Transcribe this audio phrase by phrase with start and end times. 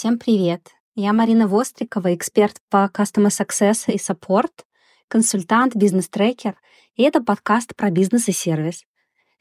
[0.00, 0.62] Всем привет!
[0.94, 4.64] Я Марина Вострикова, эксперт по Customer Success и Support,
[5.08, 6.56] консультант, бизнес-трекер,
[6.94, 8.86] и это подкаст про бизнес и сервис.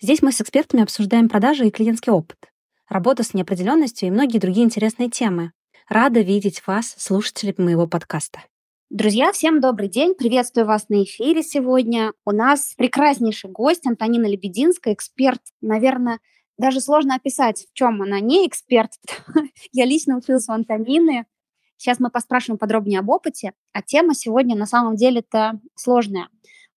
[0.01, 2.51] Здесь мы с экспертами обсуждаем продажи и клиентский опыт,
[2.89, 5.53] работу с неопределенностью и многие другие интересные темы.
[5.87, 8.41] Рада видеть вас, слушатели моего подкаста.
[8.89, 10.13] Друзья, всем добрый день.
[10.13, 12.11] Приветствую вас на эфире сегодня.
[12.25, 16.19] У нас прекраснейший гость Антонина Лебединская, эксперт, наверное,
[16.59, 18.91] даже сложно описать, в чем она не эксперт.
[19.71, 21.25] Я лично училась у Антонины.
[21.77, 26.27] Сейчас мы поспрашиваем подробнее об опыте, а тема сегодня на самом деле-то сложная.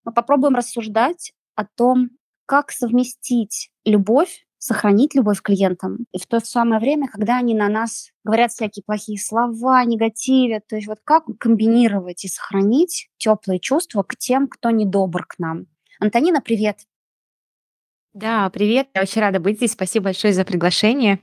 [0.04, 2.10] Мы попробуем рассуждать о том,
[2.46, 8.10] как совместить любовь, сохранить любовь клиентам, и в то самое время, когда они на нас
[8.22, 14.16] говорят всякие плохие слова, негативят, то есть вот как комбинировать и сохранить теплые чувства к
[14.16, 15.66] тем, кто недобр к нам.
[15.98, 16.78] Антонина, привет!
[18.14, 18.88] Да, привет.
[18.94, 19.72] Я очень рада быть здесь.
[19.72, 21.18] Спасибо большое за приглашение,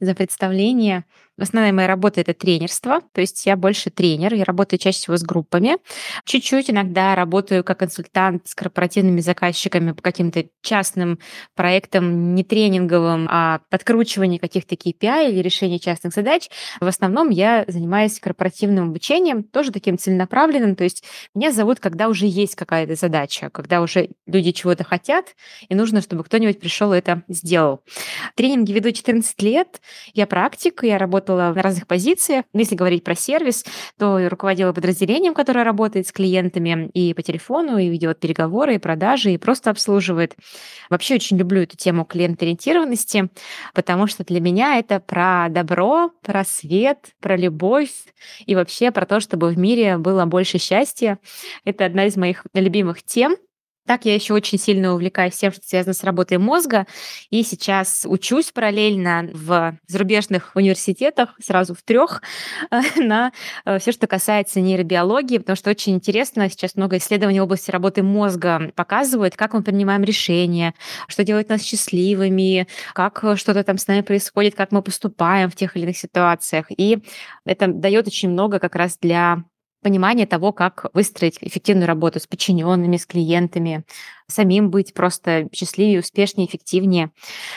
[0.00, 1.04] за представление.
[1.38, 5.22] Основная моя работа— это тренерство, то есть я больше тренер, я работаю чаще всего с
[5.22, 5.76] группами.
[6.24, 11.18] Чуть-чуть иногда работаю как консультант с корпоративными заказчиками по каким-то частным
[11.54, 16.48] проектам, не тренинговым, а подкручивание каких-то KPI или решение частных задач.
[16.80, 22.24] В основном я занимаюсь корпоративным обучением, тоже таким целенаправленным, то есть меня зовут, когда уже
[22.24, 25.34] есть какая-то задача, когда уже люди чего-то хотят,
[25.68, 27.82] и нужно, чтобы кто-нибудь пришел и это сделал.
[28.36, 29.82] Тренинги веду 14 лет,
[30.14, 32.44] я практик, я работаю работала на разных позициях.
[32.52, 33.64] Если говорить про сервис,
[33.98, 39.32] то руководила подразделением, которое работает с клиентами и по телефону, и ведет переговоры, и продажи,
[39.32, 40.36] и просто обслуживает.
[40.90, 43.28] Вообще очень люблю эту тему клиент-ориентированности,
[43.74, 47.90] потому что для меня это про добро, про свет, про любовь
[48.46, 51.18] и вообще про то, чтобы в мире было больше счастья.
[51.64, 53.36] Это одна из моих любимых тем.
[53.86, 56.86] Так я еще очень сильно увлекаюсь тем, что связано с работой мозга,
[57.30, 62.22] и сейчас учусь параллельно в зарубежных университетах, сразу в трех,
[62.96, 63.32] на
[63.64, 68.02] э, все, что касается нейробиологии, потому что очень интересно, сейчас много исследований в области работы
[68.02, 70.74] мозга показывают, как мы принимаем решения,
[71.06, 75.76] что делает нас счастливыми, как что-то там с нами происходит, как мы поступаем в тех
[75.76, 76.66] или иных ситуациях.
[76.70, 76.98] И
[77.44, 79.44] это дает очень много как раз для
[79.86, 83.84] понимание того, как выстроить эффективную работу с подчиненными, с клиентами,
[84.26, 87.12] самим быть просто счастливее, успешнее, эффективнее.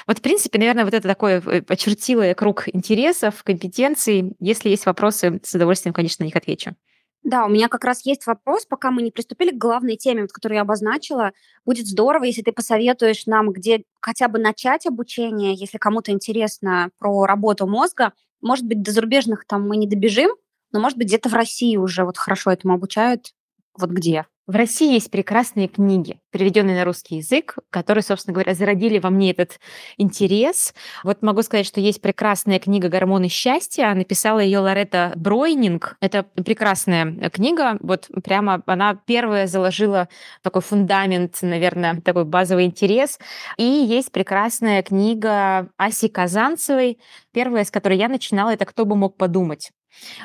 [0.06, 4.34] Вот, в принципе, наверное, вот это такое э, очертило круг интересов, компетенций.
[4.39, 6.75] Если есть вопросы, с удовольствием, конечно, на них отвечу.
[7.23, 10.31] Да, у меня как раз есть вопрос, пока мы не приступили к главной теме, вот,
[10.31, 11.31] которую я обозначила.
[11.66, 17.25] Будет здорово, если ты посоветуешь нам, где хотя бы начать обучение, если кому-то интересно про
[17.25, 18.13] работу мозга.
[18.39, 20.29] Может быть, до зарубежных там мы не добежим,
[20.72, 23.34] но, может быть, где-то в России уже вот хорошо этому обучают.
[23.78, 24.25] Вот где?
[24.50, 29.30] В России есть прекрасные книги, переведенные на русский язык, которые, собственно говоря, зародили во мне
[29.30, 29.59] этот
[29.97, 30.74] интерес.
[31.03, 33.94] Вот могу сказать, что есть прекрасная книга «Гормоны счастья».
[33.94, 35.97] Написала ее Лоретта Бройнинг.
[36.02, 37.78] Это прекрасная книга.
[37.81, 40.09] Вот прямо она первая заложила
[40.41, 43.19] такой фундамент, наверное, такой базовый интерес.
[43.57, 46.97] И есть прекрасная книга Аси Казанцевой.
[47.34, 49.69] Первая, с которой я начинала, это «Кто бы мог подумать».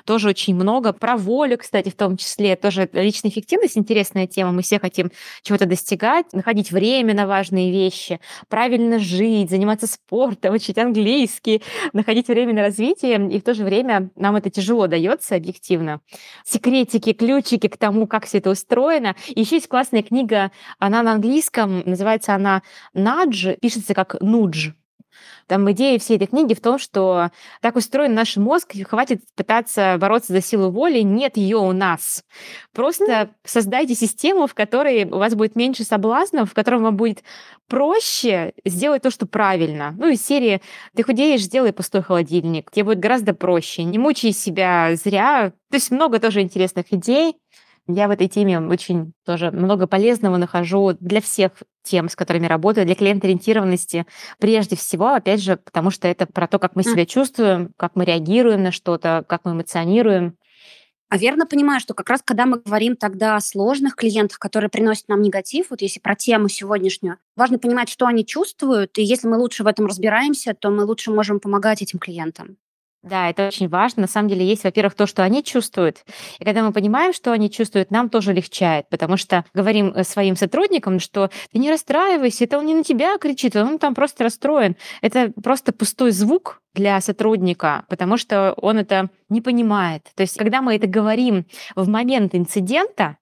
[0.05, 0.93] Тоже очень много.
[0.93, 2.57] Про волю, кстати, в том числе.
[2.57, 4.53] Тоже личная эффективность интересная тема.
[4.53, 5.11] Мы все хотим
[5.43, 12.55] чего-то достигать, находить время на важные вещи, правильно жить, заниматься спортом, учить английский, находить время
[12.55, 13.29] на развитие.
[13.31, 16.01] И в то же время нам это тяжело дается объективно.
[16.45, 19.15] Секретики, ключики к тому, как все это устроено.
[19.29, 24.71] И еще есть классная книга, она на английском, называется она «Нудж», пишется как «нудж»,
[25.47, 30.33] там идея всей этой книги в том, что так устроен наш мозг, хватит пытаться бороться
[30.33, 32.25] за силу воли, нет ее у нас.
[32.73, 37.23] Просто создайте систему, в которой у вас будет меньше соблазнов, в котором вам будет
[37.69, 39.95] проще сделать то, что правильно.
[39.99, 40.61] Ну, из серии
[40.95, 42.71] «Ты худеешь, сделай пустой холодильник».
[42.71, 43.85] Тебе будет гораздо проще.
[43.85, 45.53] Не мучай себя зря.
[45.71, 47.37] То есть много тоже интересных идей.
[47.87, 51.53] Я в этой теме очень тоже много полезного нахожу для всех
[51.83, 54.07] тем, с которыми работаю, для клиент-ориентированности
[54.39, 58.07] прежде всего, опять же, потому что это про то, как мы себя чувствуем, как мы
[58.07, 60.39] реагируем на что-то, как мы эмоционируем.
[61.11, 65.09] А верно понимаю, что как раз когда мы говорим тогда о сложных клиентах, которые приносят
[65.09, 69.37] нам негатив, вот если про тему сегодняшнюю, важно понимать, что они чувствуют, и если мы
[69.37, 72.57] лучше в этом разбираемся, то мы лучше можем помогать этим клиентам.
[73.05, 74.03] Да, это очень важно.
[74.03, 76.05] На самом деле есть, во-первых, то, что они чувствуют.
[76.39, 80.37] И когда мы понимаем, что они чувствуют, нам тоже легчает, потому что говорим э, своим
[80.37, 84.77] сотрудникам, что ты не расстраивайся, это он не на тебя кричит, он там просто расстроен.
[85.03, 90.09] Это просто пустой звук для сотрудника, потому что он это не понимает.
[90.15, 91.45] То есть, когда мы это говорим
[91.77, 93.19] в момент инцидента,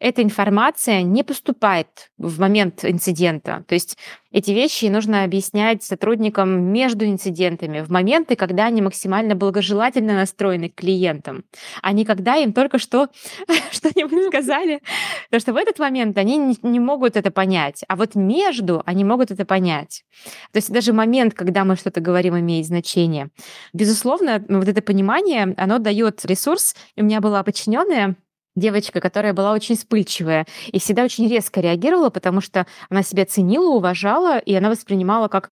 [0.00, 3.64] эта информация не поступает в момент инцидента.
[3.68, 3.96] То есть
[4.36, 10.74] эти вещи нужно объяснять сотрудникам между инцидентами, в моменты, когда они максимально благожелательно настроены к
[10.74, 11.44] клиентам,
[11.80, 13.08] а не когда им только что
[13.70, 14.82] что-нибудь сказали.
[15.30, 19.30] Потому что в этот момент они не могут это понять, а вот между они могут
[19.30, 20.04] это понять.
[20.52, 23.30] То есть даже момент, когда мы что-то говорим, имеет значение.
[23.72, 26.76] Безусловно, вот это понимание, оно дает ресурс.
[26.96, 28.16] У меня была подчиненная,
[28.56, 33.76] девочка, которая была очень вспыльчивая и всегда очень резко реагировала, потому что она себя ценила,
[33.76, 35.50] уважала, и она воспринимала как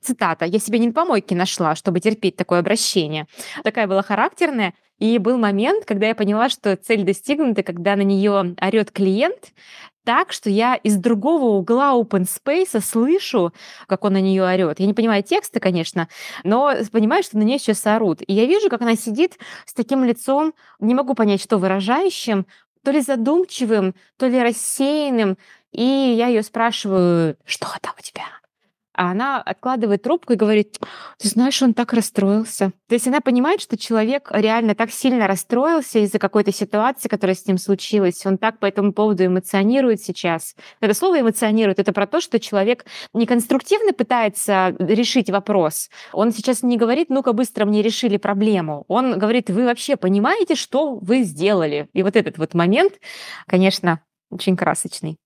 [0.00, 3.26] цитата, «Я себе не на помойке нашла, чтобы терпеть такое обращение».
[3.62, 4.74] Такая была характерная.
[4.98, 9.52] И был момент, когда я поняла, что цель достигнута, когда на нее орет клиент,
[10.04, 13.52] так, что я из другого угла open space слышу,
[13.86, 14.78] как он на нее орет.
[14.78, 16.08] Я не понимаю текста, конечно,
[16.44, 18.20] но понимаю, что на нее сейчас орут.
[18.26, 22.46] И я вижу, как она сидит с таким лицом, не могу понять, что выражающим,
[22.84, 25.38] то ли задумчивым, то ли рассеянным.
[25.72, 28.24] И я ее спрашиваю, что там у тебя?
[28.94, 30.78] А она откладывает трубку и говорит,
[31.18, 32.72] ты знаешь, он так расстроился.
[32.88, 37.46] То есть она понимает, что человек реально так сильно расстроился из-за какой-то ситуации, которая с
[37.46, 38.24] ним случилась.
[38.24, 40.54] Он так по этому поводу эмоционирует сейчас.
[40.80, 45.90] Это слово эмоционирует, это про то, что человек не конструктивно пытается решить вопрос.
[46.12, 48.84] Он сейчас не говорит, ну-ка быстро мне решили проблему.
[48.86, 51.88] Он говорит, вы вообще понимаете, что вы сделали?
[51.92, 52.94] И вот этот вот момент,
[53.46, 54.00] конечно,
[54.30, 55.18] очень красочный.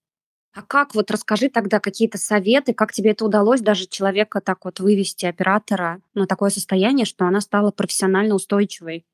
[0.53, 4.79] А как вот расскажи тогда какие-то советы, как тебе это удалось даже человека так вот
[4.79, 9.05] вывести, оператора, на такое состояние, что она стала профессионально устойчивой?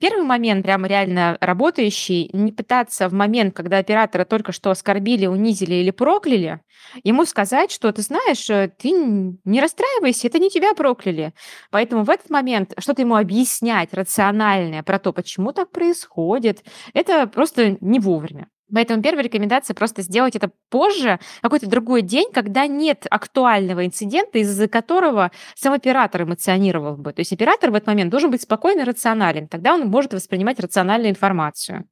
[0.00, 5.76] Первый момент, прямо реально работающий, не пытаться в момент, когда оператора только что оскорбили, унизили
[5.76, 6.60] или прокляли,
[7.04, 11.34] ему сказать, что ты знаешь, э, ты не расстраивайся, это не тебя прокляли.
[11.70, 16.64] Поэтому в этот момент что-то ему объяснять рациональное про то, почему так происходит,
[16.94, 18.48] это просто не вовремя.
[18.74, 24.68] Поэтому первая рекомендация просто сделать это позже, какой-то другой день, когда нет актуального инцидента, из-за
[24.68, 27.12] которого сам оператор эмоционировал бы.
[27.12, 29.48] То есть оператор в этот момент должен быть спокойно рационален.
[29.48, 31.88] Тогда он может воспринимать рациональную информацию.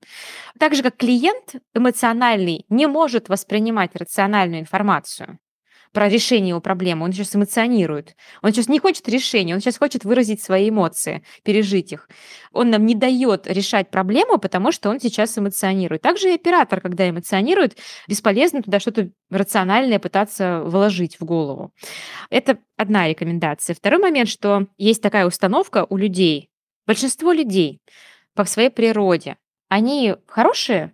[0.58, 5.38] Так же, как клиент эмоциональный не может воспринимать рациональную информацию
[5.92, 7.04] про решение его проблемы.
[7.04, 8.14] Он сейчас эмоционирует.
[8.42, 12.08] Он сейчас не хочет решения, он сейчас хочет выразить свои эмоции, пережить их.
[12.52, 16.02] Он нам не дает решать проблему, потому что он сейчас эмоционирует.
[16.02, 17.76] Также и оператор, когда эмоционирует,
[18.08, 21.72] бесполезно туда что-то рациональное пытаться вложить в голову.
[22.30, 23.74] Это одна рекомендация.
[23.74, 26.50] Второй момент, что есть такая установка у людей.
[26.86, 27.80] Большинство людей
[28.34, 29.36] по своей природе,
[29.68, 30.92] они хорошие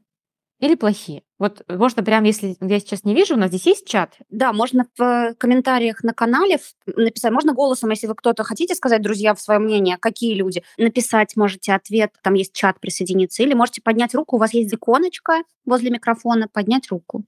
[0.58, 1.22] или плохие?
[1.38, 4.16] Вот можно прям, если я сейчас не вижу, у нас здесь есть чат.
[4.30, 9.34] Да, можно в комментариях на канале написать, можно голосом, если вы кто-то хотите сказать, друзья,
[9.34, 14.14] в свое мнение, какие люди, написать можете ответ, там есть чат, присоединиться, или можете поднять
[14.14, 17.24] руку, у вас есть иконочка возле микрофона, поднять руку.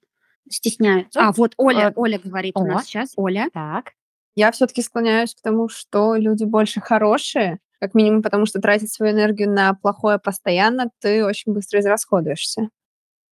[0.51, 1.21] Стесняются.
[1.21, 3.13] А, вот Оля, а, Оля говорит о, у нас сейчас.
[3.17, 3.49] Оля.
[3.53, 3.93] Так.
[4.35, 9.13] Я все-таки склоняюсь к тому, что люди больше хорошие, как минимум потому, что тратить свою
[9.13, 12.71] энергию на плохое постоянно, ты очень быстро израсходуешься.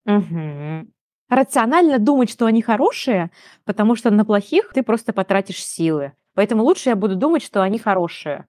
[0.06, 0.88] Угу.
[1.29, 3.31] Рационально думать, что они хорошие,
[3.64, 6.12] потому что на плохих ты просто потратишь силы.
[6.35, 8.47] Поэтому лучше я буду думать, что они хорошие.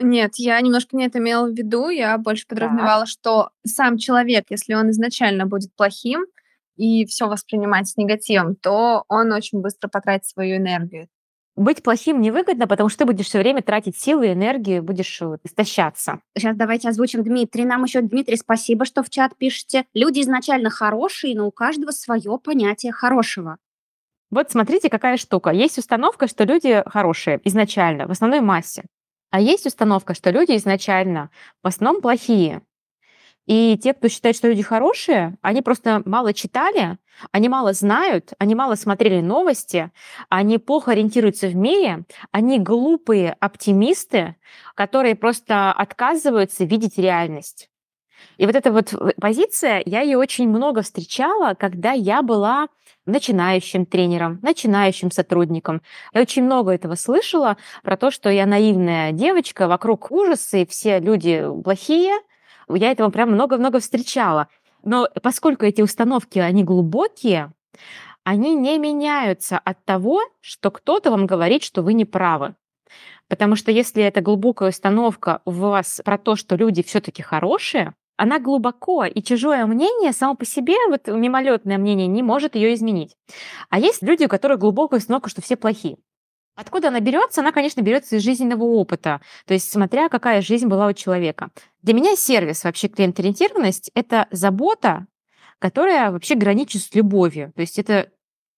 [0.00, 1.88] Нет, я немножко не это имела в виду.
[1.88, 3.08] Я больше подразумевала, так.
[3.08, 6.26] что сам человек, если он изначально будет плохим
[6.76, 11.08] и все воспринимать с негативом, то он очень быстро потратит свою энергию
[11.58, 16.20] быть плохим невыгодно, потому что ты будешь все время тратить силы, энергию, будешь вот, истощаться.
[16.36, 17.64] Сейчас давайте озвучим Дмитрий.
[17.64, 19.84] Нам еще, Дмитрий, спасибо, что в чат пишете.
[19.94, 23.58] Люди изначально хорошие, но у каждого свое понятие хорошего.
[24.30, 25.50] Вот смотрите, какая штука.
[25.50, 28.84] Есть установка, что люди хорошие изначально, в основной массе.
[29.30, 31.30] А есть установка, что люди изначально
[31.62, 32.62] в основном плохие.
[33.48, 36.98] И те, кто считает, что люди хорошие, они просто мало читали,
[37.32, 39.90] они мало знают, они мало смотрели новости,
[40.28, 44.36] они плохо ориентируются в мире, они глупые оптимисты,
[44.74, 47.70] которые просто отказываются видеть реальность.
[48.36, 52.68] И вот эта вот позиция, я ее очень много встречала, когда я была
[53.06, 55.80] начинающим тренером, начинающим сотрудником.
[56.12, 61.42] Я очень много этого слышала про то, что я наивная девочка, вокруг ужасы, все люди
[61.64, 62.12] плохие,
[62.74, 64.48] я этого прям много-много встречала.
[64.82, 67.52] Но поскольку эти установки, они глубокие,
[68.24, 72.54] они не меняются от того, что кто-то вам говорит, что вы не правы.
[73.28, 78.40] Потому что если эта глубокая установка у вас про то, что люди все-таки хорошие, она
[78.40, 83.14] глубоко, и чужое мнение само по себе, вот мимолетное мнение, не может ее изменить.
[83.70, 85.98] А есть люди, у которых глубокая установка, что все плохие.
[86.58, 87.40] Откуда она берется?
[87.40, 91.50] Она, конечно, берется из жизненного опыта, то есть смотря какая жизнь была у человека.
[91.82, 95.06] Для меня сервис, вообще клиент-ориентированность, это забота
[95.58, 97.52] которая вообще граничит с любовью.
[97.54, 98.10] То есть это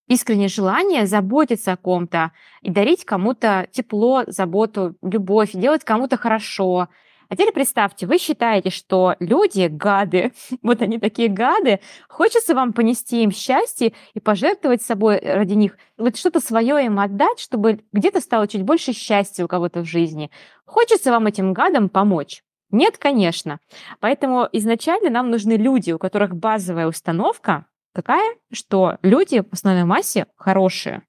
[0.06, 6.88] искреннее желание заботиться о ком-то и дарить кому-то тепло, заботу, любовь, делать кому-то хорошо.
[7.30, 10.32] А теперь представьте, вы считаете, что люди гады,
[10.62, 16.18] вот они такие гады, хочется вам понести им счастье и пожертвовать собой ради них, вот
[16.18, 20.30] что-то свое им отдать, чтобы где-то стало чуть больше счастья у кого-то в жизни.
[20.66, 22.42] Хочется вам этим гадам помочь?
[22.70, 23.60] Нет, конечно.
[24.00, 28.36] Поэтому изначально нам нужны люди, у которых базовая установка Какая?
[28.52, 31.02] Что люди в основной массе хорошие.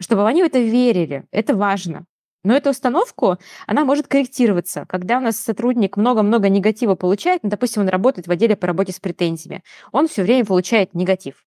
[0.00, 1.26] Чтобы они в это верили.
[1.30, 2.06] Это важно.
[2.46, 4.86] Но эту установку, она может корректироваться.
[4.88, 8.92] Когда у нас сотрудник много-много негатива получает, ну, допустим, он работает в отделе по работе
[8.92, 11.44] с претензиями, он все время получает негатив.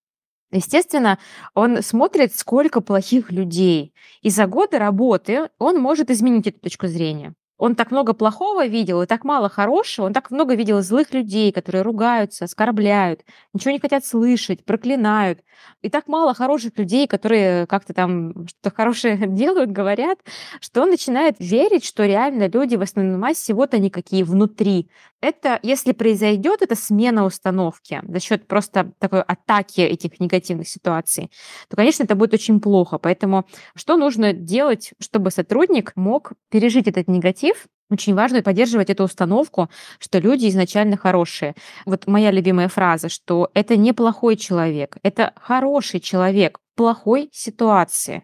[0.52, 1.18] Естественно,
[1.54, 3.94] он смотрит, сколько плохих людей.
[4.22, 7.34] И за годы работы он может изменить эту точку зрения.
[7.60, 11.52] Он так много плохого видел и так мало хорошего, он так много видел злых людей,
[11.52, 15.42] которые ругаются, оскорбляют, ничего не хотят слышать, проклинают.
[15.82, 20.20] И так мало хороших людей, которые как-то там что-то хорошее делают, говорят,
[20.62, 24.90] что он начинает верить, что реально люди в основной массе вот они какие внутри.
[25.22, 31.30] Это, если произойдет эта смена установки за счет просто такой атаки этих негативных ситуаций,
[31.68, 32.98] то, конечно, это будет очень плохо.
[32.98, 37.49] Поэтому что нужно делать, чтобы сотрудник мог пережить этот негатив,
[37.90, 41.56] очень важно поддерживать эту установку, что люди изначально хорошие.
[41.86, 48.24] Вот моя любимая фраза, что это не плохой человек, это хороший человек в плохой ситуации.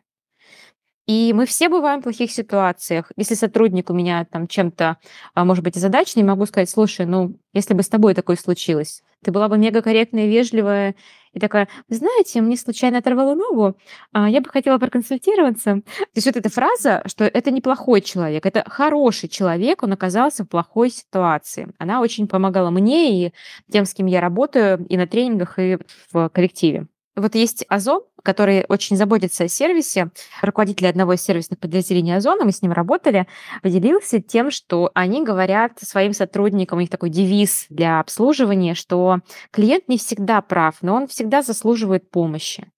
[1.08, 3.12] И мы все бываем в плохих ситуациях.
[3.16, 4.98] Если сотрудник у меня там чем-то,
[5.36, 9.32] а, может быть, озадаченный, могу сказать, слушай, ну, если бы с тобой такое случилось, ты
[9.32, 10.96] была бы мега корректная, вежливая
[11.36, 13.78] и такая, знаете, мне случайно оторвало ногу,
[14.14, 15.82] а, я бы хотела проконсультироваться.
[15.84, 20.48] То есть вот эта фраза, что это неплохой человек, это хороший человек, он оказался в
[20.48, 21.68] плохой ситуации.
[21.78, 23.34] Она очень помогала мне и
[23.72, 25.78] тем, с кем я работаю, и на тренингах, и
[26.12, 26.88] в коллективе.
[27.16, 30.12] Вот есть Озон, который очень заботится о сервисе.
[30.42, 33.26] Руководитель одного из сервисных подразделений Озона, мы с ним работали,
[33.62, 39.20] поделился тем, что они говорят своим сотрудникам, у них такой девиз для обслуживания, что
[39.52, 42.70] клиент не всегда прав, но он всегда заслуживает помощи.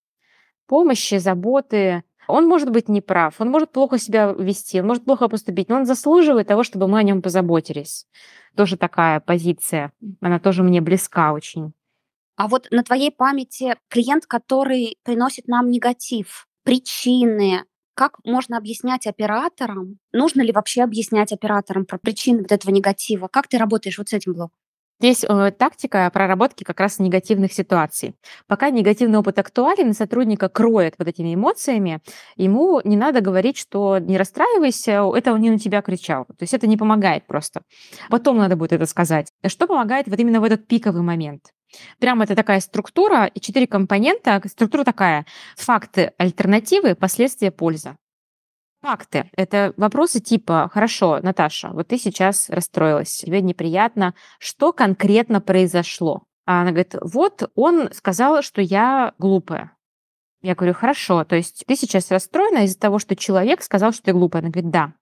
[0.68, 5.70] Помощи, заботы, он может быть неправ, он может плохо себя вести, он может плохо поступить,
[5.70, 8.06] но он заслуживает того, чтобы мы о нем позаботились.
[8.56, 11.74] Тоже такая позиция, она тоже мне близка очень.
[12.38, 17.64] А вот на твоей памяти клиент, который приносит нам негатив, причины,
[17.96, 23.28] как можно объяснять операторам, нужно ли вообще объяснять операторам про причины вот этого негатива?
[23.28, 24.56] Как ты работаешь вот с этим блоком?
[25.00, 28.16] Здесь э, тактика проработки как раз негативных ситуаций.
[28.48, 32.02] Пока негативный опыт актуален, и сотрудника кроет вот этими эмоциями,
[32.36, 36.26] ему не надо говорить, что не расстраивайся, это он не на тебя кричал.
[36.26, 37.62] То есть это не помогает просто.
[38.10, 39.32] Потом надо будет это сказать.
[39.46, 41.52] Что помогает вот именно в этот пиковый момент?
[42.00, 44.42] Прямо это такая структура и четыре компонента.
[44.46, 45.26] Структура такая.
[45.56, 47.98] Факты, альтернативы, последствия, польза.
[48.82, 49.30] Факты.
[49.36, 54.14] Это вопросы типа, хорошо, Наташа, вот ты сейчас расстроилась, тебе неприятно.
[54.40, 56.24] Что конкретно произошло?
[56.46, 59.76] А она говорит, вот он сказал, что я глупая.
[60.42, 64.14] Я говорю, хорошо, то есть ты сейчас расстроена из-за того, что человек сказал, что ты
[64.14, 64.44] глупая.
[64.44, 64.94] Она говорит, да.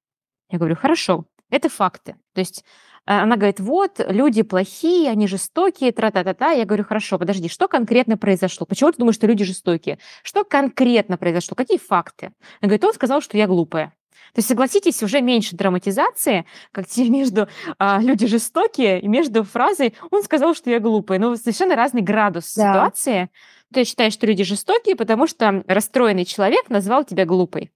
[0.50, 2.16] Я говорю, хорошо, это факты.
[2.34, 2.64] То есть
[3.06, 6.52] а, она говорит, вот, люди плохие, они жестокие, тра-та-та-та.
[6.52, 8.66] Я говорю, хорошо, подожди, что конкретно произошло?
[8.66, 10.00] Почему ты думаешь, что люди жестокие?
[10.24, 11.56] Что конкретно произошло?
[11.56, 12.32] Какие факты?
[12.62, 13.94] Она говорит, он сказал, что я глупая.
[14.34, 17.48] То есть, согласитесь, уже меньше драматизации, как между
[17.78, 21.20] а, люди жестокие и между фразой «он сказал, что я глупая».
[21.20, 22.74] Ну, совершенно разный градус да.
[22.74, 23.30] ситуации.
[23.74, 27.72] Ты считаешь, что люди жестокие, потому что расстроенный человек назвал тебя глупой.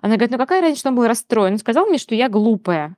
[0.00, 1.54] Она говорит, ну какая разница, что он был расстроен?
[1.54, 2.96] Он сказал мне, что я глупая.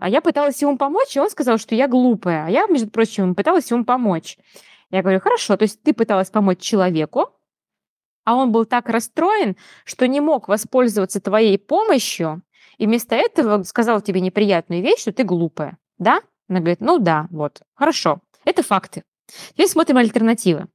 [0.00, 2.46] А я пыталась ему помочь, и он сказал, что я глупая.
[2.46, 4.38] А я, между прочим, пыталась ему помочь.
[4.90, 7.28] Я говорю, хорошо, то есть ты пыталась помочь человеку,
[8.24, 12.42] а он был так расстроен, что не мог воспользоваться твоей помощью,
[12.78, 15.76] и вместо этого сказал тебе неприятную вещь, что ты глупая.
[15.98, 16.22] Да?
[16.48, 18.20] Она говорит, ну да, вот, хорошо.
[18.44, 19.04] Это факты.
[19.50, 20.66] Теперь смотрим альтернативы.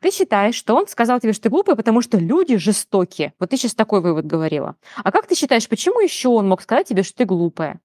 [0.00, 3.34] Ты считаешь, что он сказал тебе, что ты глупая, потому что люди жестокие.
[3.38, 4.76] Вот ты сейчас такой вывод говорила.
[4.96, 7.78] А как ты считаешь, почему еще он мог сказать тебе, что ты глупая?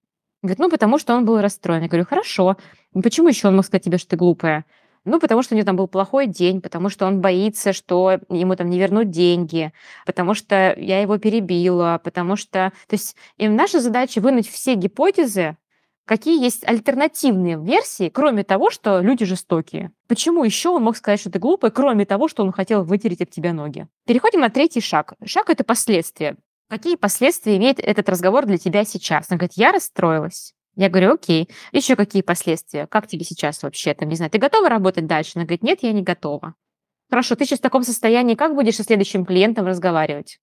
[0.45, 1.81] Говорит, ну, потому что он был расстроен.
[1.81, 2.57] Я говорю, хорошо.
[2.93, 4.65] Почему еще он мог сказать тебе, что ты глупая?
[5.05, 8.55] Ну, потому что у него там был плохой день, потому что он боится, что ему
[8.55, 9.71] там не вернут деньги,
[10.05, 12.71] потому что я его перебила, потому что...
[12.87, 15.57] То есть и наша задача вынуть все гипотезы,
[16.05, 19.91] какие есть альтернативные версии, кроме того, что люди жестокие.
[20.07, 23.29] Почему еще он мог сказать, что ты глупая, кроме того, что он хотел вытереть об
[23.29, 23.87] тебя ноги?
[24.07, 25.13] Переходим на третий шаг.
[25.23, 26.35] Шаг— это последствия.
[26.67, 29.27] Какие последствия имеет этот разговор для тебя сейчас?
[29.29, 30.53] Она говорит, я расстроилась.
[30.75, 31.49] Я говорю, окей.
[31.71, 32.87] Еще какие последствия?
[32.87, 33.93] Как тебе сейчас вообще?
[33.93, 35.33] Там, не знаю, ты готова работать дальше?
[35.35, 36.55] Она говорит, нет, я не готова.
[37.09, 40.39] Хорошо, ты сейчас в таком состоянии, как будешь со следующим клиентом разговаривать?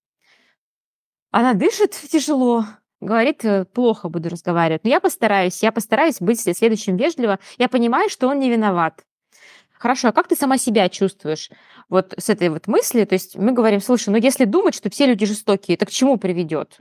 [1.32, 2.64] Она дышит тяжело,
[3.00, 4.84] говорит, «Э, плохо буду разговаривать.
[4.84, 7.38] Но я постараюсь, я постараюсь быть следующим вежливо.
[7.58, 9.02] Я понимаю, что он не виноват.
[9.82, 11.50] Хорошо, а как ты сама себя чувствуешь
[11.88, 13.04] вот с этой вот мысли?
[13.04, 16.18] То есть мы говорим, слушай, ну если думать, что все люди жестокие, это к чему
[16.18, 16.78] приведет?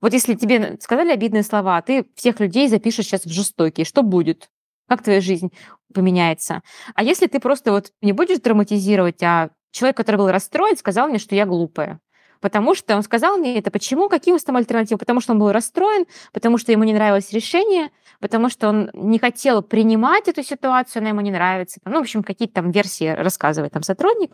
[0.00, 4.02] Вот если тебе сказали обидные слова, а ты всех людей запишешь сейчас в жестокие, что
[4.02, 4.48] будет?
[4.88, 5.52] Как твоя жизнь
[5.92, 6.62] поменяется?
[6.94, 11.18] А если ты просто вот не будешь драматизировать, а человек, который был расстроен, сказал мне,
[11.18, 12.00] что я глупая.
[12.42, 13.70] Потому что он сказал мне это.
[13.70, 14.08] Почему?
[14.08, 14.98] Какие у нас там альтернативы?
[14.98, 19.18] Потому что он был расстроен, потому что ему не нравилось решение, потому что он не
[19.18, 21.80] хотел принимать эту ситуацию, она ему не нравится.
[21.84, 24.32] Ну, в общем, какие-то там версии рассказывает там сотрудник.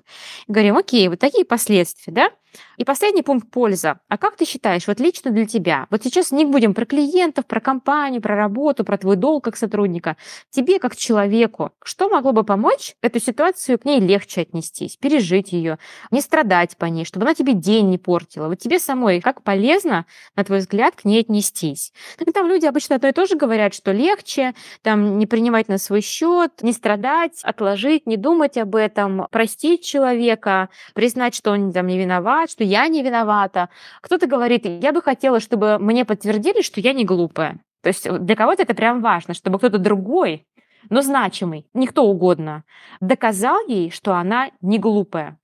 [0.49, 2.31] Говорим, окей, вот такие последствия, да?
[2.77, 4.01] И последний пункт– польза.
[4.09, 7.61] А как ты считаешь, вот лично для тебя, вот сейчас не будем про клиентов, про
[7.61, 10.17] компанию, про работу, про твой долг как сотрудника,
[10.51, 15.79] тебе как человеку, что могло бы помочь эту ситуацию к ней легче отнестись, пережить ее,
[16.11, 18.49] не страдать по ней, чтобы она тебе день не портила.
[18.49, 21.93] Вот тебе самой как полезно, на твой взгляд, к ней отнестись.
[22.17, 25.79] Так там люди обычно одно и то же говорят, что легче там не принимать на
[25.79, 31.87] свой счет, не страдать, отложить, не думать об этом, простить человека, признать, что он там
[31.87, 33.69] не виноват, что я не виновата.
[34.01, 37.61] Кто-то говорит, я бы хотела, чтобы мне подтвердили, что я не глупая.
[37.83, 40.47] То есть для кого-то это прям важно, чтобы кто-то другой,
[40.91, 42.65] но значимый, никто угодно,
[43.01, 45.39] доказал ей, что она не глупая.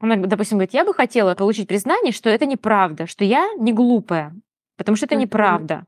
[0.00, 4.34] Она, допустим, говорит, я бы хотела получить признание, что это неправда, что я не глупая,
[4.76, 5.86] потому что это неправда.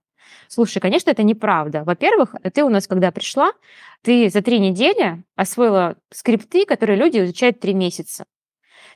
[0.49, 1.85] Слушай, конечно, это неправда.
[1.85, 3.53] Во-первых, ты у нас, когда пришла,
[4.03, 8.25] ты за три недели освоила скрипты, которые люди изучают три месяца.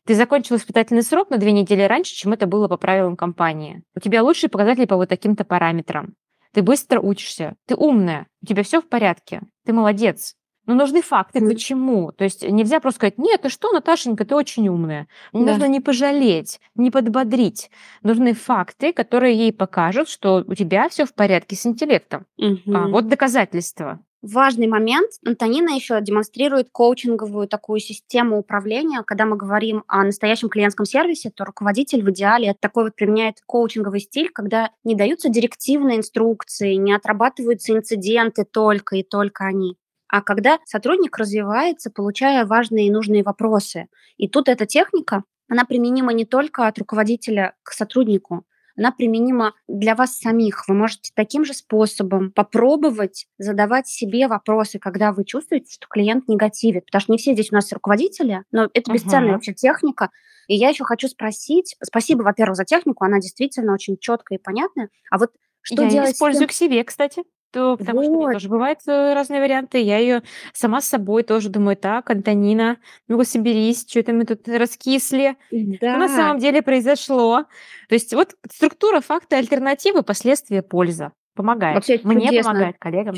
[0.04, 3.82] Ты закончил испытательный срок на две недели раньше, чем это было по правилам компании.
[3.94, 6.14] У тебя лучшие показатели по вот таким-то параметрам.
[6.52, 10.36] Ты быстро учишься, ты умная, у тебя все в порядке, ты молодец.
[10.66, 11.48] Но нужны факты, mm.
[11.48, 12.12] почему.
[12.12, 15.08] То есть нельзя просто сказать, нет, ты что, Наташенька, ты очень умная.
[15.32, 15.40] Да.
[15.40, 17.70] Нужно не пожалеть, не подбодрить.
[18.02, 22.26] Нужны факты, которые ей покажут, что у тебя все в порядке с интеллектом.
[22.40, 22.74] Mm-hmm.
[22.74, 24.00] А, вот доказательства.
[24.22, 25.10] Важный момент.
[25.26, 29.02] Антонина еще демонстрирует коучинговую такую систему управления.
[29.02, 34.00] Когда мы говорим о настоящем клиентском сервисе, то руководитель в идеале такой вот применяет коучинговый
[34.00, 39.76] стиль, когда не даются директивные инструкции, не отрабатываются инциденты только и только они
[40.14, 43.88] а когда сотрудник развивается, получая важные и нужные вопросы.
[44.16, 48.44] И тут эта техника, она применима не только от руководителя к сотруднику,
[48.76, 50.68] она применима для вас самих.
[50.68, 56.86] Вы можете таким же способом попробовать задавать себе вопросы, когда вы чувствуете, что клиент негативит.
[56.86, 59.32] Потому что не все здесь у нас руководители, но это бесценная uh-huh.
[59.32, 60.10] вообще техника.
[60.46, 64.90] И я еще хочу спросить, спасибо, во-первых, за технику, она действительно очень четкая и понятная.
[65.10, 66.14] А вот что я делать?
[66.14, 67.24] использую к себе, кстати
[67.54, 68.04] то потому вот.
[68.04, 69.78] что у меня тоже бывают э, разные варианты.
[69.78, 75.36] Я ее сама с собой тоже думаю, так, Антонина, ну соберись, что-то мы тут раскисли.
[75.52, 75.76] Да.
[75.76, 77.44] Что на самом деле произошло?
[77.88, 81.12] То есть вот структура, факты, альтернативы, последствия, польза.
[81.36, 81.76] Помогает.
[81.76, 82.50] Вообще Мне чудесно.
[82.50, 83.14] помогает, коллегам.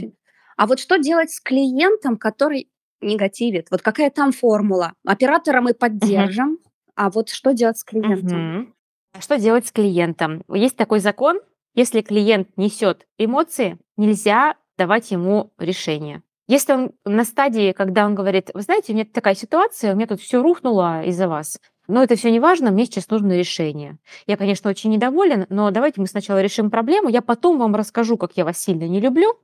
[0.59, 2.71] А вот что делать с клиентом, который
[3.01, 3.69] негативит?
[3.71, 4.93] Вот какая там формула?
[5.07, 6.93] Оператора мы поддержим, uh-huh.
[6.95, 8.75] а вот что делать с клиентом?
[9.15, 9.21] Uh-huh.
[9.21, 10.43] Что делать с клиентом?
[10.49, 11.41] Есть такой закон,
[11.77, 16.23] если клиент несет эмоции, нельзя давать ему решение.
[16.49, 20.07] Если он на стадии, когда он говорит, вы знаете, у меня такая ситуация, у меня
[20.07, 21.59] тут все рухнуло из-за вас,
[21.89, 23.99] но это все не важно, мне сейчас нужно решение.
[24.27, 28.33] Я, конечно, очень недоволен, но давайте мы сначала решим проблему, я потом вам расскажу, как
[28.37, 29.35] я вас сильно не люблю,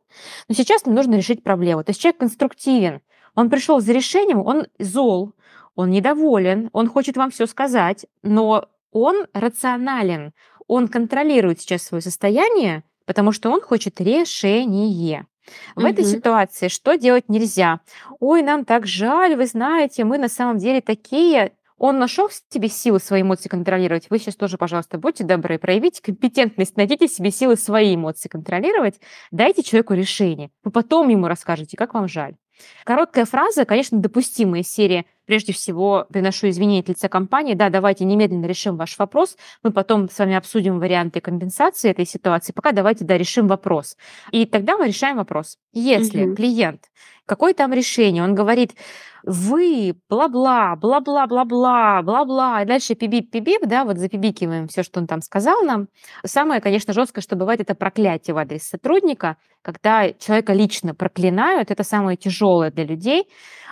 [0.49, 1.85] но сейчас мне нужно решить проблему.
[1.85, 3.01] То есть человек конструктивен,
[3.35, 5.35] он пришел за решением, он зол,
[5.75, 10.33] он недоволен, он хочет вам все сказать, но он рационален,
[10.67, 15.27] он контролирует сейчас свое состояние, потому что он хочет решение.
[15.75, 15.87] В угу.
[15.89, 17.81] этой ситуации что делать нельзя?
[18.21, 21.53] Ой, нам так жаль, вы знаете, мы на самом деле такие.
[21.79, 24.07] Он нашел в себе силы свои эмоции контролировать.
[24.09, 29.01] Вы сейчас тоже, пожалуйста, будьте добры, проявите компетентность, найдите себе силы свои эмоции контролировать,
[29.33, 30.53] дайте человеку решение.
[30.63, 32.37] Вы потом ему расскажете, как вам жаль.
[32.85, 37.55] Короткая фраза, конечно, допустимая из серии Прежде всего, приношу извинения от лица компании.
[37.55, 39.37] Да, давайте немедленно решим ваш вопрос.
[39.63, 42.53] Мы потом с вами обсудим варианты компенсации этой ситуации.
[42.53, 43.97] Пока давайте, да, решим вопрос.
[44.31, 45.59] И тогда мы решаем вопрос.
[45.73, 46.37] Если угу.
[46.37, 46.91] клиент,
[47.27, 48.73] какое там решение, он говорит,
[49.25, 55.63] вы, бла-бла, бла-бла-бла-бла, бла-бла, и дальше пибип-пибип, да, вот запибикиваем все, что он там сказал
[55.63, 55.89] нам.
[56.25, 61.85] Самое, конечно, жесткое, что бывает, это проклятие в адрес сотрудника, когда человека лично проклинают, это
[61.85, 63.29] самое тяжелое для людей.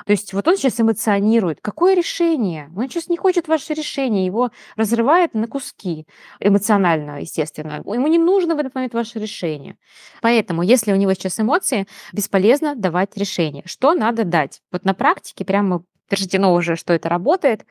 [0.06, 1.58] То есть вот он сейчас эмоционирует.
[1.60, 2.70] Какое решение?
[2.76, 6.06] Он сейчас не хочет ваше решение, его разрывает на куски
[6.38, 7.82] эмоционально, естественно.
[7.84, 9.76] Ему не нужно в этот момент ваше решение.
[10.22, 13.62] Поэтому, если у него сейчас эмоции, бесполезно давать решение.
[13.66, 14.60] Что надо дать?
[14.72, 17.66] Вот на практике прямо подтверждено уже, что это работает.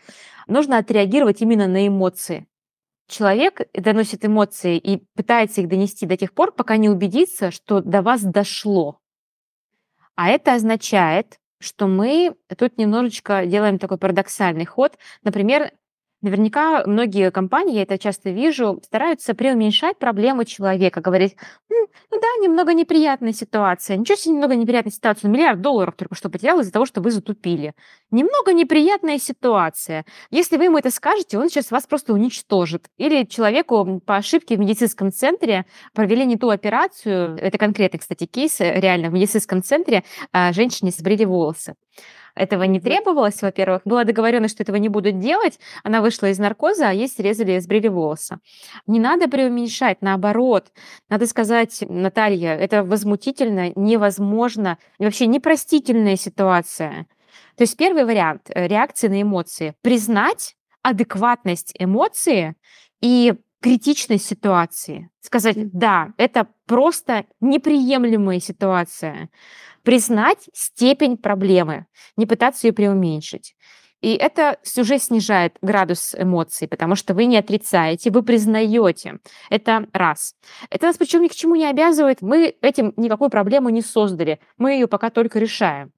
[0.47, 2.47] Нужно отреагировать именно на эмоции
[3.09, 8.01] человек доносит эмоции и пытается их донести до тех пор, пока не убедится, что до
[8.01, 8.99] вас дошло.
[10.15, 14.97] А это означает, что мы тут немножечко делаем такой парадоксальный ход.
[15.23, 15.71] Например,
[16.21, 21.37] Наверняка многие компании, я это часто вижу, стараются преуменьшать проблему человека, говорить,
[21.69, 26.15] ну, ну да, немного неприятная ситуация, ничего себе немного неприятная ситуация, но миллиард долларов только
[26.15, 27.73] что потерял из-за того, что вы затупили.
[28.11, 30.05] Немного неприятная ситуация.
[30.29, 32.87] Если вы ему это скажете, он сейчас вас просто уничтожит.
[32.97, 38.59] Или человеку по ошибке в медицинском центре провели не ту операцию, это конкретный, кстати, кейс,
[38.59, 40.03] э, реально, в медицинском центре
[40.33, 41.75] а, женщине сбрили волосы.
[42.39, 43.81] Этого не требовалось, во-первых.
[43.83, 45.59] Была договоренность, что этого не будут делать.
[45.83, 48.37] Она вышла из наркоза, а ей срезали и сбрили волосы.
[48.87, 50.71] Не надо преуменьшать, наоборот.
[51.09, 57.07] Надо сказать, Наталья, это возмутительно, невозможно, вообще непростительная ситуация.
[57.57, 59.75] То есть первый вариант э, реакции на эмоции.
[59.81, 62.55] Признать адекватность эмоции
[63.01, 65.09] и критичность ситуации.
[65.21, 69.29] Сказать, да, это просто неприемлемая ситуация
[69.83, 71.85] признать степень проблемы,
[72.17, 73.55] не пытаться ее преуменьшить.
[74.01, 79.19] И это уже снижает градус эмоций, потому что вы не отрицаете, вы признаете.
[79.49, 80.35] Это раз.
[80.69, 82.21] Это нас причем ни к чему не обязывает.
[82.21, 84.39] Мы этим никакую проблему не создали.
[84.57, 85.91] Мы ее пока только решаем.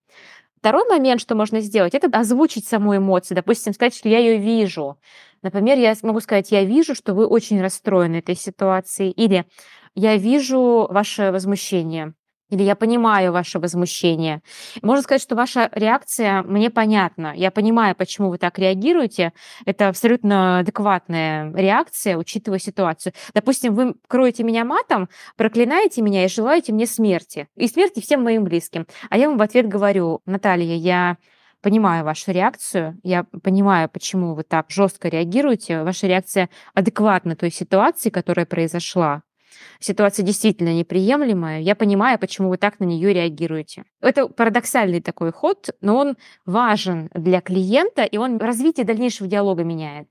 [0.61, 3.35] Второй момент, что можно сделать, это озвучить саму эмоцию.
[3.35, 4.99] Допустим, сказать, что я ее вижу.
[5.41, 9.09] Например, я могу сказать, я вижу, что вы очень расстроены этой ситуацией.
[9.09, 9.45] Или
[9.95, 12.13] я вижу ваше возмущение
[12.51, 14.41] или я понимаю ваше возмущение.
[14.81, 17.33] Можно сказать, что ваша реакция мне понятна.
[17.35, 19.33] Я понимаю, почему вы так реагируете.
[19.65, 23.13] Это абсолютно адекватная реакция, учитывая ситуацию.
[23.33, 27.47] Допустим, вы кроете меня матом, проклинаете меня и желаете мне смерти.
[27.55, 28.85] И смерти всем моим близким.
[29.09, 31.17] А я вам в ответ говорю, Наталья, я
[31.61, 35.83] понимаю вашу реакцию, я понимаю, почему вы так жестко реагируете.
[35.83, 39.21] Ваша реакция адекватна той ситуации, которая произошла
[39.79, 43.83] ситуация действительно неприемлемая, я понимаю, почему вы так на нее реагируете.
[44.01, 50.07] Это парадоксальный такой ход, но он важен для клиента, и он развитие дальнейшего диалога меняет.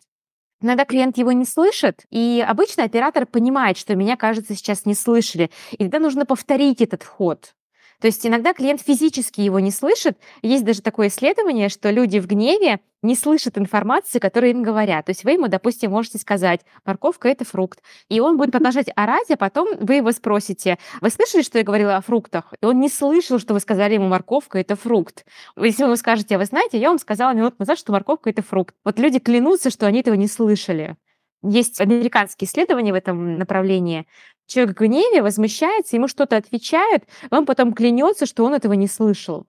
[0.62, 5.50] Иногда клиент его не слышит, и обычно оператор понимает, что меня, кажется, сейчас не слышали.
[5.72, 7.54] И тогда нужно повторить этот ход.
[8.00, 10.18] То есть иногда клиент физически его не слышит.
[10.42, 15.06] Есть даже такое исследование, что люди в гневе не слышат информации, которую им говорят.
[15.06, 17.80] То есть вы ему, допустим, можете сказать, морковка– это фрукт.
[18.08, 21.96] И он будет продолжать орать, а потом вы его спросите, вы слышали, что я говорила
[21.96, 22.52] о фруктах?
[22.60, 25.24] И он не слышал, что вы сказали ему, морковка– это фрукт.
[25.56, 28.74] Если вы скажете, вы знаете, я вам сказала минут назад, что морковка– это фрукт.
[28.84, 30.96] Вот люди клянутся, что они этого не слышали.
[31.42, 34.06] Есть американские исследования в этом направлении.
[34.46, 39.46] Человек в гневе возмущается, ему что-то отвечают, он потом клянется, что он этого не слышал.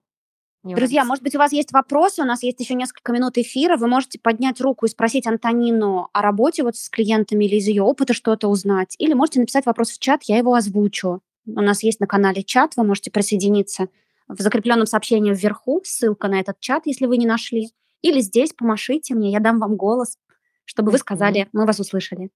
[0.64, 3.88] Друзья, может быть, у вас есть вопросы, у нас есть еще несколько минут эфира, вы
[3.88, 8.14] можете поднять руку и спросить Антонину о работе вот с клиентами или из ее опыта
[8.14, 11.20] что-то узнать, или можете написать вопрос в чат, я его озвучу.
[11.46, 13.88] У нас есть на канале чат, вы можете присоединиться
[14.28, 19.16] в закрепленном сообщении вверху, ссылка на этот чат, если вы не нашли, или здесь помашите
[19.16, 20.16] мне, я дам вам голос,
[20.64, 22.30] чтобы вы сказали, мы вас услышали.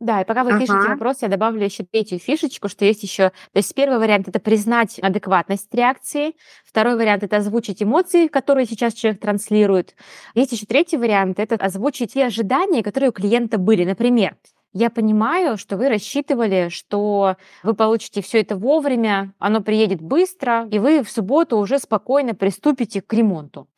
[0.00, 3.30] Да, и пока вы пишете вопрос, я добавлю еще третью фишечку, что есть еще...
[3.30, 6.34] То есть первый вариант— это признать адекватность реакции.
[6.64, 9.94] Второй вариант— это озвучить эмоции, которые сейчас человек транслирует.
[10.34, 13.84] Есть еще третий вариант— это озвучить те ожидания, которые у клиента были.
[13.84, 14.36] Например,
[14.72, 20.80] я понимаю, что вы рассчитывали, что вы получите все это вовремя, оно приедет быстро, и
[20.80, 23.68] вы в субботу уже спокойно приступите к ремонту.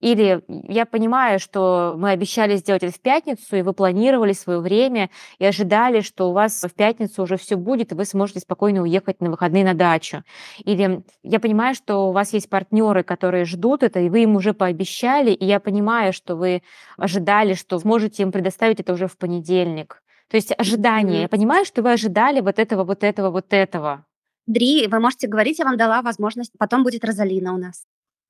[0.00, 5.10] Или я понимаю, что мы обещали сделать это в пятницу, и вы планировали свое время,
[5.38, 9.20] и ожидали, что у вас в пятницу уже все будет, и вы сможете спокойно уехать
[9.20, 10.22] на выходные на дачу.
[10.64, 14.54] Или я понимаю, что у вас есть партнеры, которые ждут это, и вы им уже
[14.54, 16.62] пообещали, и я понимаю, что вы
[16.96, 20.02] ожидали, что сможете им предоставить это уже в понедельник.
[20.28, 21.22] То есть ожидание.
[21.22, 24.04] Я понимаю, что вы ожидали вот этого, вот этого, вот этого.
[24.46, 26.52] Дри, вы можете говорить, я вам дала возможность.
[26.58, 27.84] Потом будет Розалина у нас.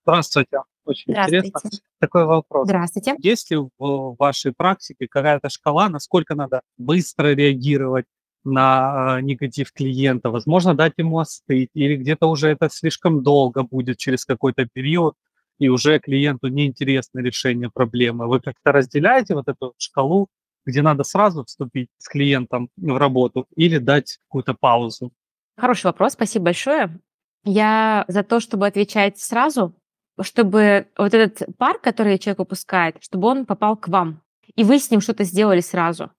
[0.07, 0.63] Здравствуйте.
[0.85, 1.61] Очень интересно.
[1.99, 2.69] Такой вопрос.
[2.69, 3.17] Здравствуйте.
[3.19, 8.07] Есть ли в вашей практике какая-то шкала, насколько надо быстро реагировать
[8.45, 10.31] на э, негатив клиента?
[10.31, 15.15] Возможно, дать ему остыть, или где-то уже это слишком долго будет через какой-то период,
[15.59, 18.29] и уже клиенту неинтересно решение проблемы.
[18.29, 20.29] Вы как-то разделяете вот эту шкалу,
[20.65, 25.11] где надо сразу вступить с клиентом в работу или дать какую-то паузу?
[25.57, 27.01] Хороший вопрос, спасибо большое.
[27.45, 29.75] Я за то, чтобы отвечать сразу,
[30.23, 34.23] чтобы вот этот пар, который человек выпускает, чтобы он попал к вам,
[34.55, 36.11] и вы с ним что-то сделали сразу.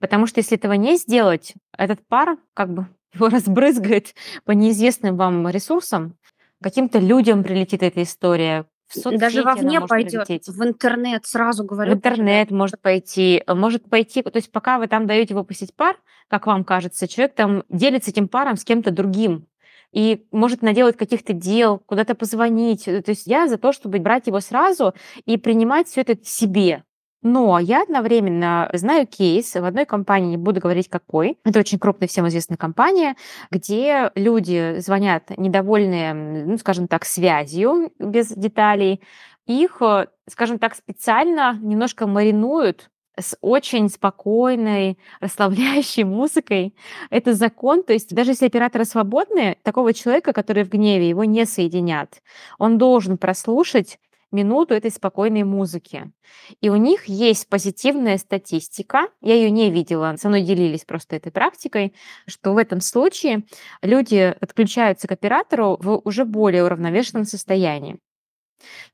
[0.00, 5.48] Потому что если этого не сделать, этот пар как бы его разбрызгает по неизвестным вам
[5.48, 6.16] ресурсам,
[6.62, 10.48] каким-то людям прилетит эта история, в соцсети Даже вовне пойдет, прилететь.
[10.48, 11.92] в интернет сразу говорю.
[11.92, 15.96] В интернет может пойти, может пойти, то есть пока вы там даете выпустить пар,
[16.28, 19.46] как вам кажется, человек там делится этим паром с кем-то другим
[19.92, 22.86] и может наделать каких-то дел, куда-то позвонить.
[22.88, 26.84] Э, То есть я за то, чтобы брать его сразу и принимать все это себе.
[27.22, 32.06] Но я одновременно знаю кейс в одной компании, не буду говорить какой, это очень крупная
[32.06, 33.16] всем известная компания,
[33.50, 39.02] где люди звонят недовольные, ну, скажем так, связью, без деталей,
[39.46, 46.74] их, э, скажем так, специально немножко маринуют с очень спокойной, расслабляющей музыкой.
[47.10, 51.44] Это закон, то есть даже если операторы свободны, такого человека, который в гневе, его не
[51.46, 52.22] соединят.
[52.58, 53.98] Он должен прослушать
[54.30, 56.12] минуту этой спокойной музыки.
[56.60, 61.32] И у них есть позитивная статистика, я ее не видела, со мной делились просто этой
[61.32, 61.94] практикой,
[62.26, 63.44] что в этом случае
[63.82, 67.98] люди отключаются к оператору в уже более уравновешенном состоянии.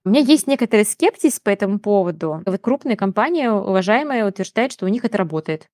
[0.04, 2.42] У меня есть некоторый скепсис по этому поводу.
[2.44, 5.68] Вот крупные компании, уважаемые, утверждают, что у них это работает.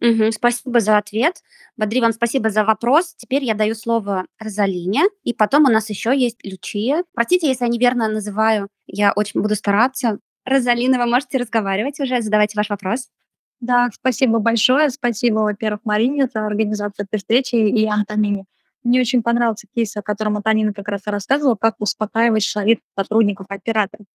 [0.00, 0.30] Мгм.
[0.30, 1.36] Спасибо за ответ.
[1.76, 3.14] Бадри, вам спасибо за вопрос.
[3.16, 7.04] Теперь я даю слово Розалине, и потом у нас еще есть Лючия.
[7.14, 10.18] Простите, если я неверно называю, я очень буду стараться.
[10.44, 13.08] Розалина, вы можете разговаривать уже, задавайте ваш вопрос.
[13.60, 14.90] Да, спасибо большое.
[14.90, 18.44] Спасибо, во-первых, Марине за организацию этой встречи и Антонине.
[18.86, 24.06] Мне очень понравился кейс, о котором Антонина как раз рассказывала, как успокаивать шарит сотрудников операторов.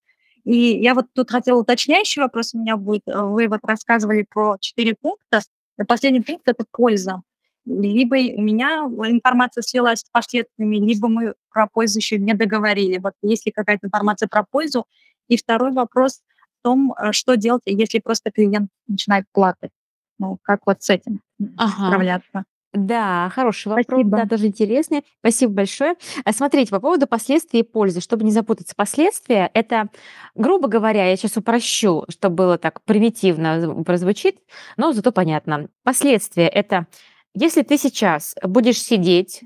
[0.45, 3.01] И я вот тут хотела уточняющий вопрос у меня будет.
[3.05, 5.41] Э, Вы вот рассказывали про четыре пункта.
[5.77, 7.21] И Последний пункт– это польза.
[7.65, 12.97] Либо у меня информация свелась с последствиями, либо мы про пользу еще не договорили.
[12.97, 14.85] Вот есть ли какая-то информация про пользу?
[15.27, 16.21] И второй вопрос
[16.59, 19.71] в том, э, что делать, если просто клиент начинает плакать.
[20.17, 21.19] Ну, как вот с этим
[21.57, 21.87] Ага.
[21.87, 22.45] справляться?
[22.73, 24.17] Да, хороший вопрос, Спасибо.
[24.17, 25.03] да, тоже интересный.
[25.19, 25.95] Спасибо большое.
[26.23, 28.75] А Смотрите, по поводу последствий и пользы, чтобы не запутаться.
[28.75, 29.89] Последствия– это,
[30.35, 34.37] грубо говоря, я сейчас упрощу, чтобы было так примитивно зв- прозвучит,
[34.77, 35.67] но зато понятно.
[35.83, 36.87] Последствия– это
[37.33, 39.43] если ты сейчас будешь сидеть,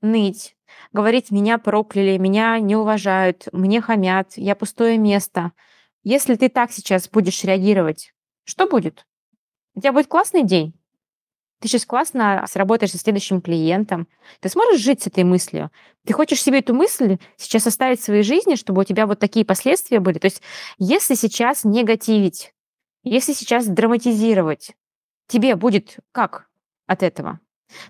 [0.00, 0.56] ныть,
[0.92, 5.52] говорить, меня прокляли, меня не уважают, мне хамят, я пустое место.
[6.02, 8.12] Если ты так сейчас будешь реагировать,
[8.44, 9.06] что будет?
[9.74, 10.75] У тебя будет классный день?
[11.60, 14.08] Ты сейчас классно сработаешь со следующим клиентом.
[14.40, 15.70] Ты сможешь жить с этой мыслью?
[16.04, 19.46] Ты хочешь себе эту мысль сейчас оставить в своей жизни, чтобы у тебя вот такие
[19.46, 20.18] последствия были?
[20.18, 20.42] То есть
[20.78, 22.52] если сейчас негативить,
[23.02, 24.72] если сейчас драматизировать,
[25.28, 26.48] тебе будет как
[26.86, 27.40] от этого?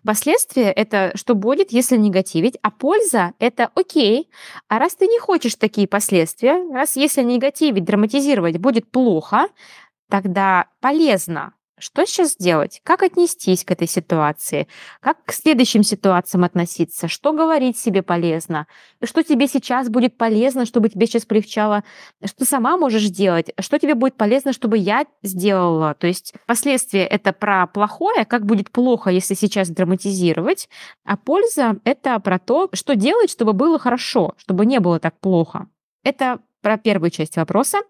[0.04, 4.30] Последствия— это что будет, если негативить, а польза— это окей.
[4.68, 9.48] А раз ты не хочешь такие последствия, раз если негативить, драматизировать будет плохо,
[10.08, 11.52] тогда полезно.
[11.78, 12.80] Что сейчас делать?
[12.84, 14.66] Как отнестись к этой ситуации?
[15.00, 17.06] Как к следующим ситуациям относиться?
[17.06, 18.66] Что говорить себе полезно?
[19.04, 21.84] Что тебе сейчас будет полезно, чтобы тебе сейчас полегчало?
[22.24, 23.52] Что сама можешь сделать?
[23.60, 25.94] Что тебе будет полезно, чтобы я сделала?
[25.94, 30.70] То есть последствия— это про плохое, как будет плохо, если сейчас драматизировать,
[31.04, 35.68] а польза— это про то, что делать, чтобы было хорошо, чтобы не было так плохо.
[36.04, 37.80] Это про первую часть вопроса.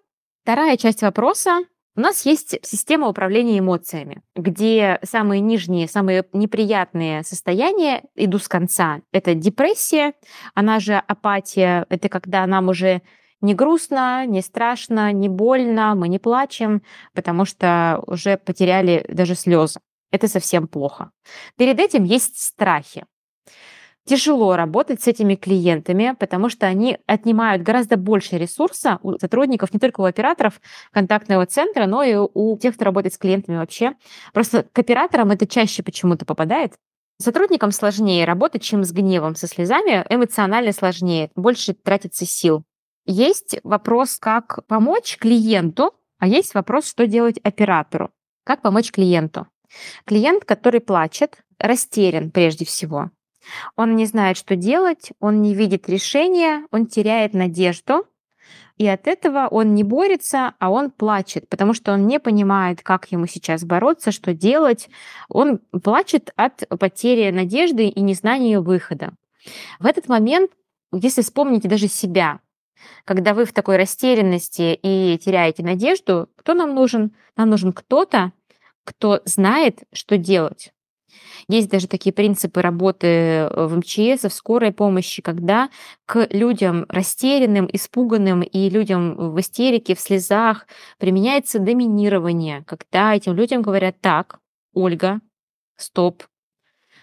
[0.43, 1.61] Вторая часть вопроса
[1.97, 9.01] у нас есть система управления эмоциями, где самые нижние, самые неприятные состояния идут с конца.
[9.13, 10.13] Это депрессия,
[10.55, 11.87] она же апатия.
[11.89, 13.01] Это когда нам уже
[13.41, 16.83] не грустно, не страшно, не больно, мы не плачем,
[17.15, 19.81] потому что уже потеряли даже слезы.
[20.11, 21.11] Это совсем плохо.
[21.57, 23.07] Перед этим есть страхи.
[24.07, 29.81] Тяжело работать с этими клиентами, потому что они отнимают гораздо больше ресурса у сотрудников, не
[29.81, 30.61] только у операторов
[30.93, 33.95] контактного центра, но и у тех, кто работает с клиентами вообще.
[34.33, 36.75] Просто к операторам это чаще почему-то попадает.
[37.19, 42.63] Сотрудникам сложнее работать, чем с гневом, со слезами, эмоционально сложнее, больше тратится сил.
[43.07, 48.11] Есть вопрос, как помочь клиенту, а есть вопрос, что делать оператору.
[48.45, 49.49] Как помочь клиенту?
[50.05, 53.11] Клиент, который плачет, растерян прежде всего.
[53.77, 58.07] Он не знает, что делать, он не видит решения, он теряет надежду,
[58.77, 63.11] и от этого он не борется, а он плачет, потому что он не понимает, как
[63.11, 64.91] ему сейчас бороться, что делать.
[65.29, 69.15] Он плачет от потери надежды и незнания выхода.
[69.79, 70.51] В этот момент,
[70.93, 72.41] если вспомните даже себя,
[73.05, 77.17] Когда вы в такой растерянности и теряете надежду, кто нам нужен?
[77.35, 78.33] Нам нужен кто-то,
[78.85, 80.73] кто знает, что делать.
[81.49, 85.71] Есть даже такие принципы работы э, в МЧС, в скорой помощи, когда
[86.05, 90.67] к людям растерянным, испуганным и людям в истерике, в слезах
[90.99, 94.41] применяется доминирование, когда этим людям говорят так,
[94.75, 95.21] Ольга,
[95.77, 96.25] стоп,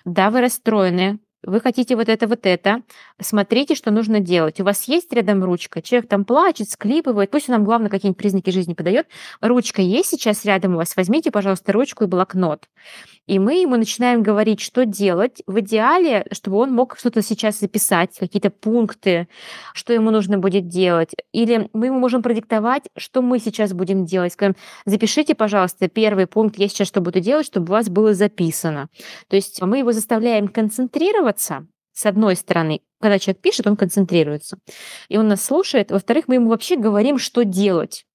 [0.04, 2.84] да, вы расстроены, вы хотите вот это, вот это,
[3.20, 4.60] смотрите, что нужно делать.
[4.62, 8.50] У вас есть рядом ручка, человек там плачет, склипывает, пусть он нам, главное, какие-нибудь признаки
[8.50, 9.08] жизни подает.
[9.42, 12.70] Ручка есть сейчас рядом у вас, возьмите, пожалуйста, ручку и блокнот.
[13.26, 15.42] И мы ему начинаем говорить, что делать.
[15.48, 19.28] В идеале, чтобы он мог что-то сейчас записать, какие-то пункты,
[19.74, 21.16] что ему нужно будет делать.
[21.32, 24.34] Или мы ему можем продиктовать, что мы сейчас будем делать.
[24.34, 24.56] Скажем,
[24.86, 28.90] запишите, пожалуйста, первый пункт, я сейчас что буду делать, чтобы у вас было записано.
[29.30, 34.58] То есть мы его заставляем концентрироваться, с одной стороны, когда человек пишет, он концентрируется,
[35.10, 35.92] и он нас слушает.
[35.92, 38.06] Во-вторых, мы ему вообще говорим, что делать.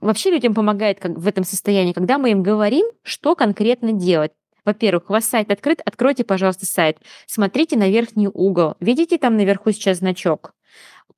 [0.00, 4.32] Вообще людям помогает как в этом состоянии, когда мы им говорим, что конкретно делать.
[4.64, 6.98] Во-первых, у вас сайт открыт, откройте, пожалуйста, сайт.
[7.26, 8.74] Смотрите на верхний угол.
[8.80, 10.52] Видите там наверху сейчас значок?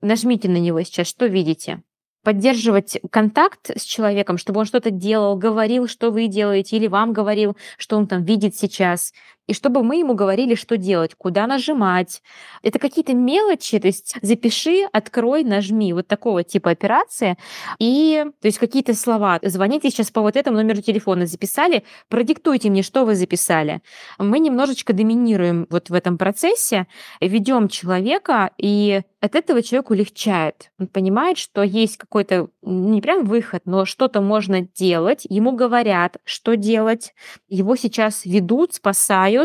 [0.01, 1.83] Нажмите на него сейчас, что видите?
[2.23, 7.57] поддерживать контакт с человеком, чтобы он что-то делал, говорил, что вы делаете, или вам говорил,
[7.79, 9.13] что он там видит сейчас
[9.51, 12.23] и чтобы мы ему говорили, что делать, куда нажимать.
[12.63, 17.37] Это какие-то мелочи, то есть запиши, открой, нажми, вот такого типа операции.
[17.81, 19.41] И то есть какие-то слова.
[19.43, 23.83] Звоните сейчас по вот этому номеру телефона, записали, продиктуйте мне, что вы записали.
[24.19, 26.87] Мы немножечко доминируем вот в этом процессе,
[27.21, 30.71] ведем человека, и от этого человеку легчает.
[30.79, 35.27] Он понимает, что есть какой-то, не прям выход, но что-то можно делать.
[35.29, 37.13] Ему говорят, что делать.
[37.49, 39.40] Его сейчас ведут, спасают,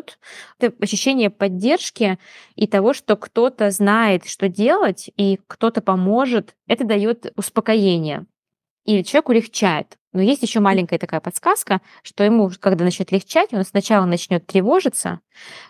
[0.60, 2.18] дает ощущение поддержки
[2.56, 8.26] и того, что кто-то знает, что делать, и кто-то поможет, это дает успокоение.
[8.86, 9.98] И человеку легчает.
[10.14, 15.20] Но есть еще маленькая такая подсказка, что ему, когда начнет легчать, он сначала начнет тревожиться,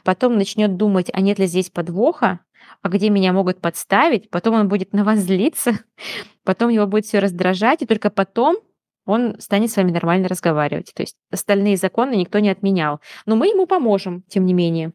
[0.03, 2.41] потом начнет думать, а нет ли здесь подвоха,
[2.81, 5.79] а где меня могут подставить, потом он будет на вас злиться,
[6.43, 8.57] потом его будет все раздражать, и только потом
[9.05, 10.91] он станет с вами нормально разговаривать.
[10.93, 12.99] То есть остальные законы никто не отменял.
[13.25, 14.93] Но мы ему поможем, тем не менее.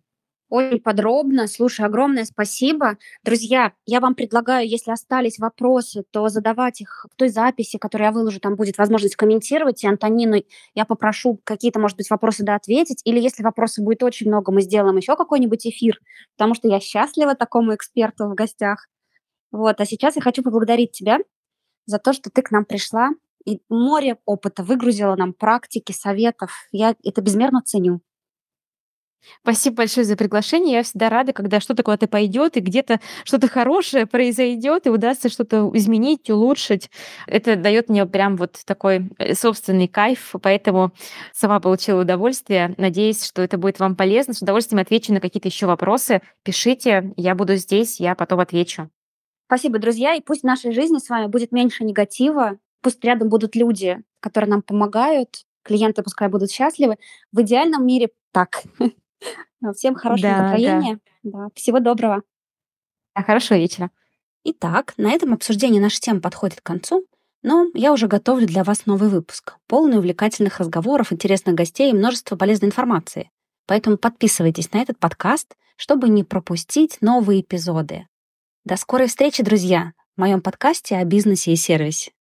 [0.51, 1.47] Очень подробно.
[1.47, 2.99] Слушай, огромное спасибо.
[3.23, 8.13] Друзья, я вам предлагаю, если остались вопросы, то задавать их в той записи, которую я
[8.13, 9.85] выложу, там будет возможность комментировать.
[9.85, 10.43] И Антонину
[10.75, 13.01] я попрошу какие-то, может быть, вопросы да ответить.
[13.05, 16.01] Или если вопросов будет очень много, мы сделаем еще какой-нибудь эфир,
[16.37, 18.89] потому что я счастлива такому эксперту в гостях.
[19.53, 21.19] Вот, а сейчас я хочу поблагодарить тебя
[21.87, 23.11] за то, что ты к нам пришла,
[23.45, 26.69] и море опыта выгрузила нам практики, советов.
[26.73, 28.01] Я это безмерно ценю.
[29.43, 30.77] Спасибо большое за приглашение.
[30.77, 35.71] Я всегда рада, когда что-то куда-то пойдет, и где-то что-то хорошее произойдет, и удастся что-то
[35.75, 36.91] изменить, улучшить.
[37.27, 40.93] Это дает мне прям вот такой э, собственный кайф, поэтому
[41.33, 42.75] сама получила удовольствие.
[42.77, 44.35] Надеюсь, что это будет вам полезно.
[44.35, 46.23] С удовольствием отвечу на какие-то еще вопросы.
[46.43, 48.89] Пишите, я буду здесь, я потом отвечу.
[49.47, 53.57] Спасибо, друзья, и пусть в нашей жизни с вами будет меньше негатива, Пусть рядом будут
[53.57, 56.97] люди, которые нам помогают, клиенты пускай будут счастливы.
[57.33, 58.63] В идеальном мире так.
[59.75, 60.99] Всем хорошего да, настроения.
[61.23, 61.39] Да.
[61.39, 61.49] Да.
[61.55, 62.23] Всего доброго.
[63.15, 63.91] Хорошего вечера.
[64.45, 67.05] Итак, на этом обсуждение нашей темы подходит к концу,
[67.43, 72.37] но я уже готовлю для вас новый выпуск, полный увлекательных разговоров, интересных гостей и множество
[72.37, 73.31] полезной информации.
[73.67, 78.07] Поэтому подписывайтесь на этот подкаст, чтобы не пропустить новые эпизоды.
[78.65, 82.13] До скорой встречи, друзья, в моем подкасте о бизнесе и сервисе.